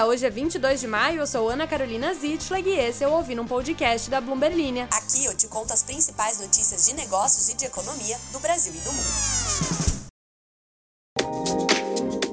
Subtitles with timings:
[0.00, 0.06] dia!
[0.06, 3.42] Hoje é 22 de maio, eu sou Ana Carolina Zitschlag e esse é o Ouvindo
[3.42, 4.88] um Podcast da Bloomberg Linha.
[4.92, 8.78] Aqui eu te conto as principais notícias de negócios e de economia do Brasil e
[8.78, 9.10] do mundo.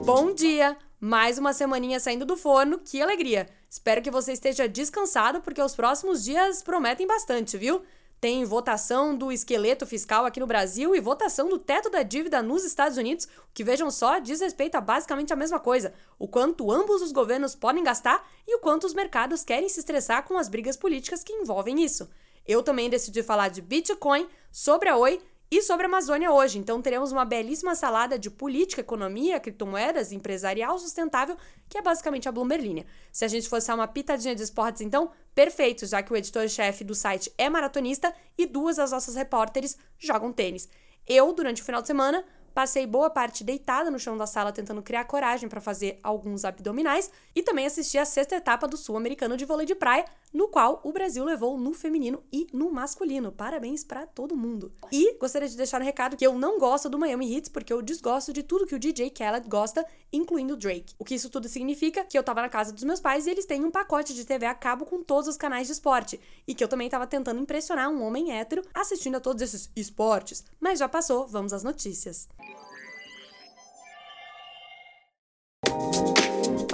[0.05, 0.77] Bom dia!
[0.99, 3.47] Mais uma semaninha saindo do forno, que alegria!
[3.69, 7.83] Espero que você esteja descansado porque os próximos dias prometem bastante, viu?
[8.19, 12.65] Tem votação do esqueleto fiscal aqui no Brasil e votação do teto da dívida nos
[12.65, 17.03] Estados Unidos, que vejam só diz respeito a basicamente a mesma coisa: o quanto ambos
[17.03, 20.75] os governos podem gastar e o quanto os mercados querem se estressar com as brigas
[20.75, 22.09] políticas que envolvem isso.
[22.47, 26.59] Eu também decidi falar de Bitcoin, sobre a Oi e sobre a Amazônia hoje.
[26.59, 31.37] Então teremos uma belíssima salada de política, economia, criptomoedas, empresarial sustentável,
[31.69, 32.85] que é basicamente a Bloomberg.
[33.11, 36.93] Se a gente fosse uma pitadinha de esportes, então, perfeito, já que o editor-chefe do
[36.93, 40.67] site é maratonista e duas das nossas repórteres jogam tênis.
[41.07, 42.25] Eu, durante o final de semana,
[42.57, 47.11] Passei boa parte deitada no chão da sala tentando criar coragem para fazer alguns abdominais
[47.35, 50.91] e também assisti a sexta etapa do Sul-Americano de Vôlei de Praia, no qual o
[50.91, 53.31] Brasil levou no feminino e no masculino.
[53.31, 54.73] Parabéns para todo mundo.
[54.91, 57.79] E gostaria de deixar um recado que eu não gosto do Miami Heat porque eu
[57.79, 60.95] desgosto de tudo que o DJ Khaled gosta, incluindo o Drake.
[60.97, 63.45] O que isso tudo significa que eu tava na casa dos meus pais e eles
[63.45, 66.63] têm um pacote de TV a cabo com todos os canais de esporte e que
[66.63, 70.43] eu também tava tentando impressionar um homem hétero assistindo a todos esses esportes.
[70.59, 72.27] Mas já passou, vamos às notícias.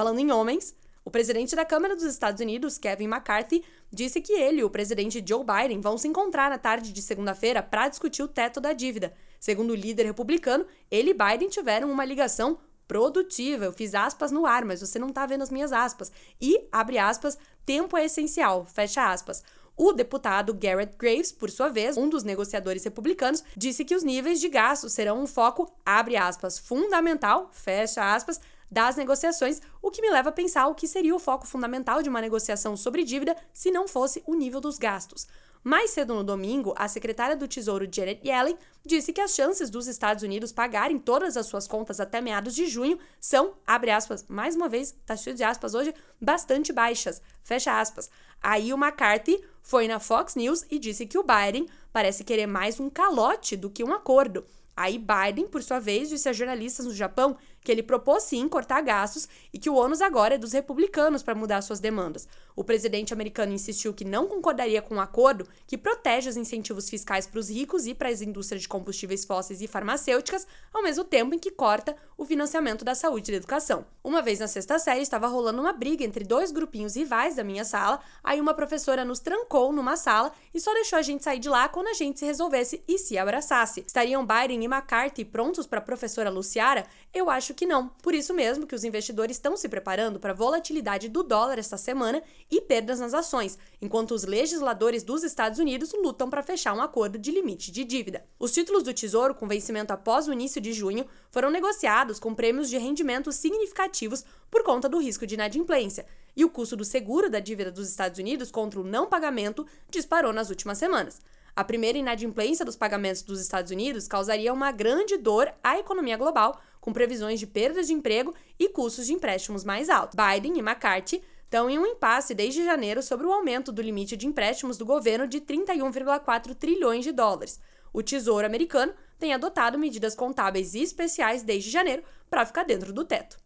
[0.03, 4.59] Falando em homens, o presidente da Câmara dos Estados Unidos, Kevin McCarthy, disse que ele
[4.59, 8.27] e o presidente Joe Biden vão se encontrar na tarde de segunda-feira para discutir o
[8.27, 9.13] teto da dívida.
[9.39, 13.63] Segundo o líder republicano, ele e Biden tiveram uma ligação produtiva.
[13.63, 16.11] Eu fiz aspas no ar, mas você não está vendo as minhas aspas.
[16.41, 19.41] E, abre aspas, tempo é essencial, fecha aspas.
[19.77, 24.41] O deputado Garrett Graves, por sua vez, um dos negociadores republicanos, disse que os níveis
[24.41, 28.41] de gasto serão um foco, abre aspas, fundamental, fecha aspas,
[28.73, 32.09] das negociações, o que me leva a pensar o que seria o foco fundamental de
[32.09, 35.27] uma negociação sobre dívida se não fosse o nível dos gastos.
[35.63, 39.87] Mais cedo no domingo, a secretária do Tesouro Janet Yellen disse que as chances dos
[39.87, 44.57] Estados Unidos pagarem todas as suas contas até meados de junho são, abre aspas, mais
[44.57, 48.09] uma vez, tá cheio de aspas hoje, bastante baixas, fecha aspas.
[48.41, 52.77] Aí o McCarthy foi na Fox News e disse que o Biden parece querer mais
[52.77, 54.45] um calote do que um acordo.
[54.75, 58.81] Aí Biden, por sua vez, disse a jornalistas no Japão que ele propôs sim cortar
[58.81, 62.27] gastos e que o ônus agora é dos republicanos para mudar suas demandas.
[62.55, 67.25] O presidente americano insistiu que não concordaria com um acordo que protege os incentivos fiscais
[67.25, 71.33] para os ricos e para as indústrias de combustíveis fósseis e farmacêuticas, ao mesmo tempo
[71.33, 73.85] em que corta o financiamento da saúde e da educação.
[74.03, 77.63] Uma vez na sexta série estava rolando uma briga entre dois grupinhos rivais da minha
[77.63, 81.49] sala, aí uma professora nos trancou numa sala e só deixou a gente sair de
[81.49, 83.83] lá quando a gente se resolvesse e se abraçasse.
[83.87, 86.85] Estariam Biden e McCarthy prontos para a professora Luciara?
[87.13, 87.89] Eu acho que não.
[88.01, 91.77] Por isso mesmo que os investidores estão se preparando para a volatilidade do dólar esta
[91.77, 96.81] semana e perdas nas ações, enquanto os legisladores dos Estados Unidos lutam para fechar um
[96.81, 98.25] acordo de limite de dívida.
[98.39, 102.69] Os títulos do Tesouro com vencimento após o início de junho foram negociados com prêmios
[102.69, 107.39] de rendimento significativos por conta do risco de inadimplência, e o custo do seguro da
[107.39, 111.19] dívida dos Estados Unidos contra o não pagamento disparou nas últimas semanas.
[111.55, 116.59] A primeira inadimplência dos pagamentos dos Estados Unidos causaria uma grande dor à economia global,
[116.81, 120.17] com previsões de perdas de emprego e custos de empréstimos mais altos.
[120.17, 124.25] Biden e McCarthy estão em um impasse desde janeiro sobre o aumento do limite de
[124.25, 127.59] empréstimos do governo de 31,4 trilhões de dólares.
[127.93, 133.37] O Tesouro americano tem adotado medidas contábeis especiais desde janeiro para ficar dentro do teto.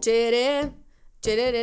[0.00, 0.72] Tcherê,
[1.20, 1.62] tcherê,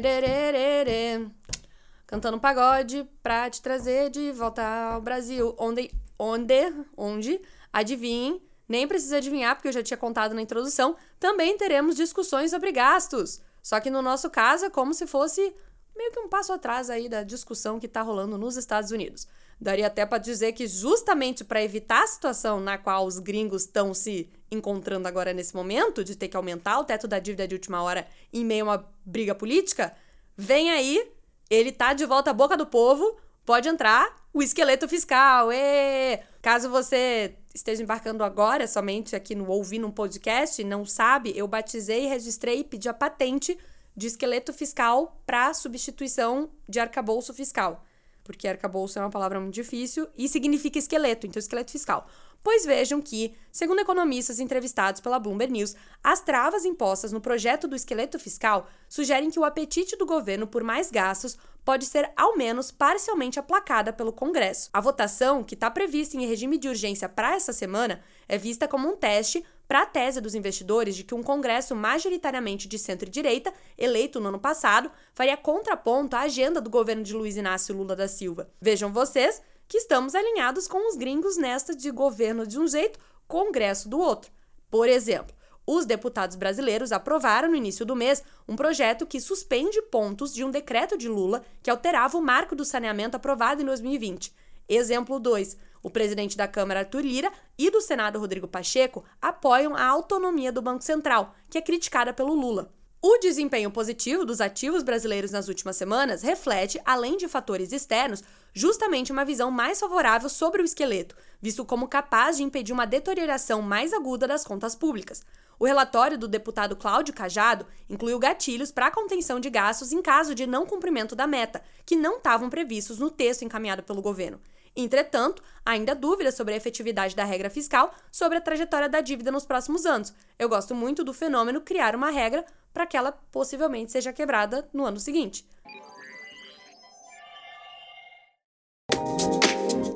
[2.09, 5.53] cantando pagode pra te trazer de volta ao Brasil.
[5.59, 7.39] Onde, onde, onde,
[7.71, 12.71] adivinhem, nem precisa adivinhar porque eu já tinha contado na introdução, também teremos discussões sobre
[12.71, 13.39] gastos.
[13.61, 15.53] Só que no nosso caso é como se fosse
[15.95, 19.27] meio que um passo atrás aí da discussão que está rolando nos Estados Unidos.
[19.61, 23.93] Daria até para dizer que justamente para evitar a situação na qual os gringos estão
[23.93, 27.83] se encontrando agora nesse momento, de ter que aumentar o teto da dívida de última
[27.83, 29.95] hora em meio a uma briga política,
[30.35, 31.18] vem aí
[31.49, 35.51] ele tá de volta à boca do povo, pode entrar o esqueleto fiscal.
[35.51, 41.47] E caso você esteja embarcando agora somente aqui no Ouvindo um Podcast, não sabe, eu
[41.47, 43.57] batizei, registrei e pedi a patente
[43.95, 47.83] de esqueleto fiscal para substituição de arcabouço fiscal.
[48.29, 52.07] Porque arcabouço é uma palavra muito difícil e significa esqueleto, então esqueleto fiscal.
[52.43, 57.75] Pois vejam que, segundo economistas entrevistados pela Bloomberg News, as travas impostas no projeto do
[57.75, 62.69] esqueleto fiscal sugerem que o apetite do governo por mais gastos pode ser ao menos
[62.69, 64.69] parcialmente aplacada pelo Congresso.
[64.71, 68.87] A votação, que está prevista em regime de urgência para essa semana, é vista como
[68.87, 74.19] um teste para a tese dos investidores de que um Congresso majoritariamente de centro-direita, eleito
[74.19, 78.49] no ano passado, faria contraponto à agenda do governo de Luiz Inácio Lula da Silva.
[78.59, 83.87] Vejam vocês que estamos alinhados com os gringos nesta de governo de um jeito, Congresso
[83.87, 84.31] do outro.
[84.71, 85.35] Por exemplo,
[85.67, 90.49] os deputados brasileiros aprovaram no início do mês um projeto que suspende pontos de um
[90.49, 94.33] decreto de Lula que alterava o marco do saneamento aprovado em 2020.
[94.69, 95.57] Exemplo 2.
[95.81, 100.61] O presidente da Câmara, Arthur Lira, e do Senado, Rodrigo Pacheco, apoiam a autonomia do
[100.61, 102.71] Banco Central, que é criticada pelo Lula.
[103.01, 108.21] O desempenho positivo dos ativos brasileiros nas últimas semanas reflete, além de fatores externos,
[108.53, 113.61] justamente uma visão mais favorável sobre o esqueleto, visto como capaz de impedir uma deterioração
[113.61, 115.23] mais aguda das contas públicas.
[115.57, 120.35] O relatório do deputado Cláudio Cajado incluiu gatilhos para a contenção de gastos em caso
[120.35, 124.39] de não cumprimento da meta, que não estavam previstos no texto encaminhado pelo governo.
[124.75, 129.31] Entretanto, ainda há dúvidas sobre a efetividade da regra fiscal sobre a trajetória da dívida
[129.31, 130.13] nos próximos anos.
[130.37, 134.85] Eu gosto muito do fenômeno criar uma regra para que ela possivelmente seja quebrada no
[134.85, 135.45] ano seguinte.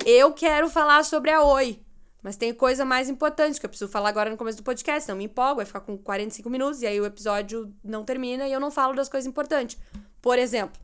[0.06, 1.80] Eu quero falar sobre a Oi,
[2.22, 5.08] mas tem coisa mais importante que eu preciso falar agora no começo do podcast.
[5.08, 8.52] Não me empolgo, vai ficar com 45 minutos e aí o episódio não termina e
[8.52, 9.78] eu não falo das coisas importantes.
[10.20, 10.80] Por exemplo,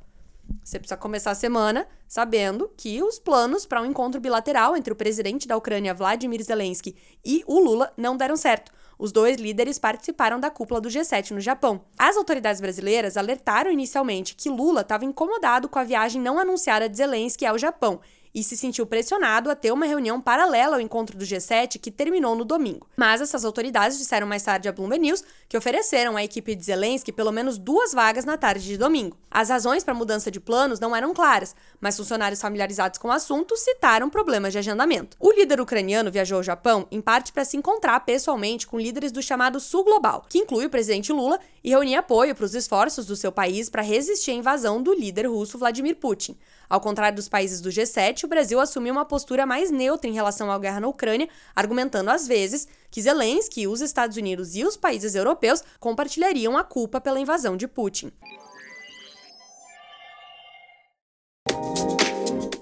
[0.62, 4.97] você precisa começar a semana sabendo que os planos para um encontro bilateral entre o
[4.97, 8.73] presidente da Ucrânia, Vladimir Zelensky, e o Lula não deram certo.
[8.99, 11.81] Os dois líderes participaram da cúpula do G7 no Japão.
[11.99, 16.99] As autoridades brasileiras alertaram inicialmente que Lula estava incomodado com a viagem não anunciada de
[16.99, 18.00] Zelensky ao Japão
[18.35, 22.35] e se sentiu pressionado a ter uma reunião paralela ao encontro do G7 que terminou
[22.35, 22.87] no domingo.
[22.97, 27.11] Mas essas autoridades disseram mais tarde à Bloomberg News que ofereceram à equipe de Zelensky
[27.11, 29.19] pelo menos duas vagas na tarde de domingo.
[29.29, 33.11] As razões para a mudança de planos não eram claras, mas funcionários familiarizados com o
[33.11, 35.17] assunto citaram problemas de agendamento.
[35.19, 39.20] O líder ucraniano viajou ao Japão em parte para se encontrar pessoalmente com líderes do
[39.20, 43.17] chamado Sul Global, que inclui o presidente Lula, e reunir apoio para os esforços do
[43.17, 46.38] seu país para resistir à invasão do líder russo Vladimir Putin.
[46.69, 50.50] Ao contrário dos países do G7, o Brasil assumiu uma postura mais neutra em relação
[50.50, 55.14] à guerra na Ucrânia, argumentando às vezes que Zelensky, os Estados Unidos e os países
[55.14, 58.12] europeus compartilhariam a culpa pela invasão de Putin.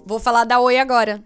[0.04, 1.22] Vou falar da Oi agora.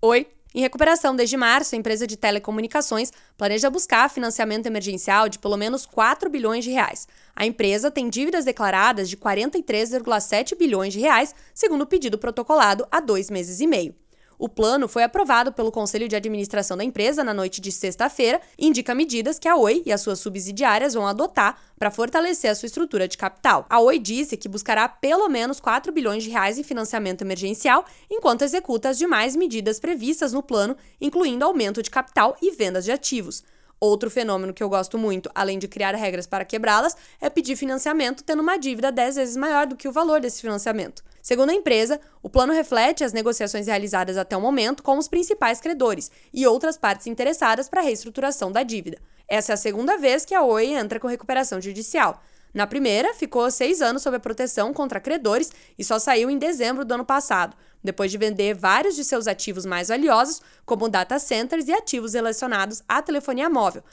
[0.00, 5.56] Oi, em recuperação desde março, a empresa de telecomunicações planeja buscar financiamento emergencial de pelo
[5.56, 7.08] menos 4 bilhões de reais.
[7.34, 13.00] A empresa tem dívidas declaradas de 43,7 bilhões de reais, segundo o pedido protocolado há
[13.00, 13.94] dois meses e meio.
[14.42, 18.66] O plano foi aprovado pelo Conselho de Administração da empresa na noite de sexta-feira e
[18.66, 22.66] indica medidas que a Oi e as suas subsidiárias vão adotar para fortalecer a sua
[22.66, 23.64] estrutura de capital.
[23.70, 28.42] A Oi disse que buscará pelo menos 4 bilhões de reais em financiamento emergencial, enquanto
[28.42, 33.44] executa as demais medidas previstas no plano, incluindo aumento de capital e vendas de ativos.
[33.78, 38.24] Outro fenômeno que eu gosto muito, além de criar regras para quebrá-las, é pedir financiamento
[38.24, 41.04] tendo uma dívida 10 vezes maior do que o valor desse financiamento.
[41.22, 45.60] Segundo a empresa, o plano reflete as negociações realizadas até o momento com os principais
[45.60, 48.98] credores e outras partes interessadas para a reestruturação da dívida.
[49.28, 52.20] Essa é a segunda vez que a Oi entra com recuperação judicial.
[52.52, 56.84] Na primeira, ficou seis anos sob a proteção contra credores e só saiu em dezembro
[56.84, 61.68] do ano passado, depois de vender vários de seus ativos mais valiosos, como data centers
[61.68, 63.84] e ativos relacionados à telefonia móvel.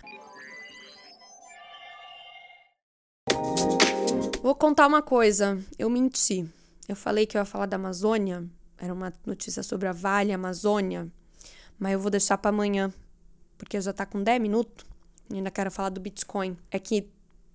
[4.42, 6.50] Vou contar uma coisa, eu menti.
[6.90, 8.44] Eu falei que eu ia falar da Amazônia,
[8.76, 11.08] era uma notícia sobre a Vale Amazônia,
[11.78, 12.92] mas eu vou deixar para amanhã,
[13.60, 14.88] porque já tá com 10 minutos
[15.32, 16.58] e ainda quero falar do Bitcoin.
[16.72, 17.08] É que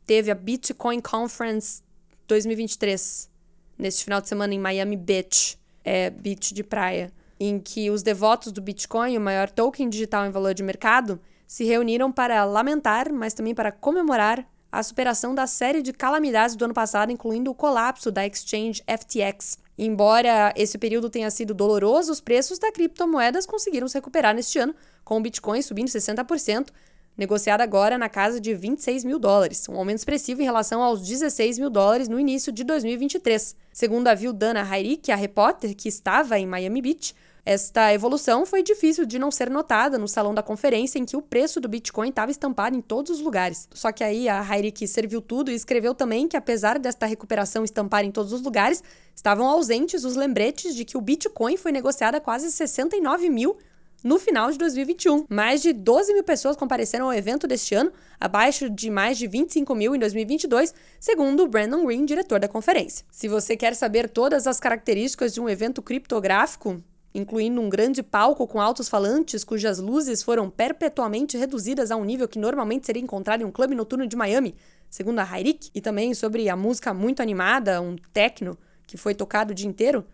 [0.06, 1.82] teve a Bitcoin Conference
[2.28, 3.28] 2023,
[3.76, 8.52] neste final de semana em Miami Beach, é, beach de praia, em que os devotos
[8.52, 13.34] do Bitcoin, o maior token digital em valor de mercado, se reuniram para lamentar, mas
[13.34, 18.10] também para comemorar a superação da série de calamidades do ano passado, incluindo o colapso
[18.10, 19.58] da exchange FTX.
[19.78, 24.74] Embora esse período tenha sido doloroso, os preços das criptomoedas conseguiram se recuperar neste ano,
[25.04, 26.68] com o Bitcoin subindo 60%,
[27.16, 31.58] negociada agora na casa de 26 mil dólares, um aumento expressivo em relação aos 16
[31.58, 33.56] mil dólares no início de 2023.
[33.72, 37.14] Segundo a Vildana Hayrik, a repórter que estava em Miami Beach,
[37.46, 41.20] esta evolução foi difícil de não ser notada no salão da conferência em que o
[41.20, 43.68] preço do Bitcoin estava estampado em todos os lugares.
[43.74, 48.02] Só que aí a Hayrik serviu tudo e escreveu também que apesar desta recuperação estampar
[48.02, 48.82] em todos os lugares,
[49.14, 53.58] estavam ausentes os lembretes de que o Bitcoin foi negociado a quase 69 mil
[54.02, 55.26] no final de 2021.
[55.28, 59.74] Mais de 12 mil pessoas compareceram ao evento deste ano, abaixo de mais de 25
[59.74, 63.04] mil em 2022, segundo Brandon Green, diretor da conferência.
[63.10, 66.82] Se você quer saber todas as características de um evento criptográfico,
[67.14, 72.26] incluindo um grande palco com altos falantes cujas luzes foram perpetuamente reduzidas a um nível
[72.26, 74.54] que normalmente seria encontrado em um clube noturno de Miami,
[74.90, 79.52] segundo a Hayrik, e também sobre a música muito animada, um techno que foi tocado
[79.52, 80.04] o dia inteiro,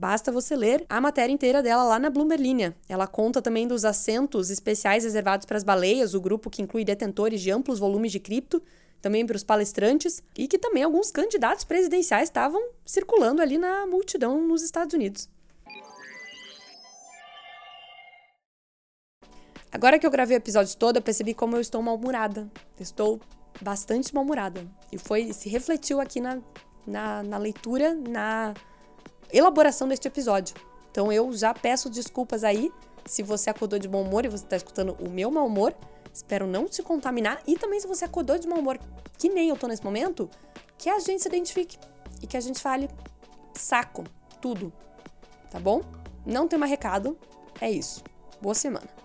[0.00, 2.74] Basta você ler a matéria inteira dela lá na Bloomberg Linha.
[2.88, 7.42] Ela conta também dos assentos especiais reservados para as baleias, o grupo que inclui detentores
[7.42, 8.62] de amplos volumes de cripto,
[9.02, 14.40] também para os palestrantes, e que também alguns candidatos presidenciais estavam circulando ali na multidão
[14.40, 15.28] nos Estados Unidos.
[19.72, 22.50] Agora que eu gravei o episódio todo, eu percebi como eu estou mal-humorada.
[22.78, 23.20] Estou
[23.60, 24.66] bastante mal-humorada.
[24.90, 26.38] E foi se refletiu aqui na,
[26.86, 28.52] na, na leitura, na
[29.32, 30.56] elaboração deste episódio.
[30.90, 32.72] Então eu já peço desculpas aí
[33.06, 35.74] se você acordou de bom humor e você está escutando o meu mau humor.
[36.12, 37.40] Espero não te contaminar.
[37.46, 38.78] E também se você acordou de mau humor,
[39.16, 40.28] que nem eu tô nesse momento,
[40.76, 41.78] que a gente se identifique
[42.20, 42.88] e que a gente fale
[43.54, 44.02] saco,
[44.40, 44.72] tudo.
[45.48, 45.82] Tá bom?
[46.26, 47.16] Não tem mais recado.
[47.60, 48.02] É isso.
[48.40, 48.99] Boa semana.